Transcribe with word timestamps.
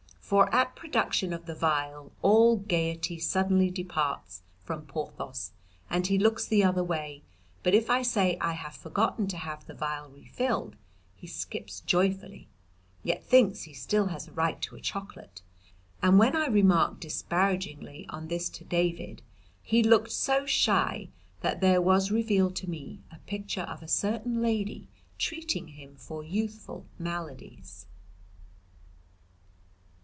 For 0.31 0.47
at 0.55 0.77
production 0.77 1.33
of 1.33 1.45
the 1.45 1.53
vial 1.55 2.13
all 2.21 2.55
gaiety 2.55 3.19
suddenly 3.19 3.69
departs 3.69 4.43
from 4.63 4.85
Porthos 4.85 5.51
and 5.89 6.07
he 6.07 6.17
looks 6.17 6.45
the 6.47 6.63
other 6.63 6.85
way, 6.85 7.21
but 7.63 7.73
if 7.75 7.89
I 7.89 8.01
say 8.01 8.37
I 8.39 8.53
have 8.53 8.71
forgotten 8.73 9.27
to 9.27 9.35
have 9.37 9.65
the 9.65 9.73
vial 9.73 10.09
refilled 10.09 10.77
he 11.17 11.27
skips 11.27 11.81
joyfully, 11.81 12.47
yet 13.03 13.25
thinks 13.25 13.63
he 13.63 13.73
still 13.73 14.05
has 14.05 14.29
a 14.29 14.31
right 14.31 14.61
to 14.61 14.77
a 14.77 14.79
chocolate, 14.79 15.41
and 16.01 16.17
when 16.17 16.33
I 16.33 16.45
remarked 16.47 17.01
disparagingly 17.01 18.05
on 18.07 18.29
this 18.29 18.47
to 18.51 18.63
David 18.63 19.21
he 19.61 19.83
looked 19.83 20.13
so 20.13 20.45
shy 20.45 21.09
that 21.41 21.59
there 21.59 21.81
was 21.81 22.09
revealed 22.09 22.55
to 22.55 22.69
me 22.69 23.01
a 23.11 23.19
picture 23.27 23.63
of 23.63 23.83
a 23.83 23.87
certain 23.89 24.41
lady 24.41 24.87
treating 25.17 25.67
him 25.67 25.97
for 25.97 26.23
youthful 26.23 26.85
maladies. 26.97 27.85